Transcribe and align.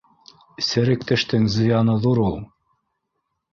—Серек 0.67 1.05
тештең 1.11 1.45
зыяны 1.57 1.99
ҙур 2.07 2.25
ул. 2.31 2.37